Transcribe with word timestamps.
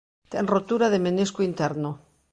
Ten 0.31 0.45
rotura 0.53 0.87
de 0.93 0.99
menisco 1.07 1.39
interno. 1.49 1.91